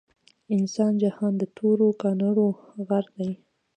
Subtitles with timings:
[0.45, 2.47] د انسان جهان د تورو کانړو
[2.87, 3.31] غر دے